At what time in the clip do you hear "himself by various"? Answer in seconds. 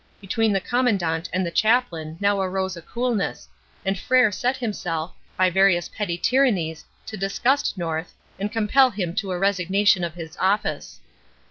4.57-5.89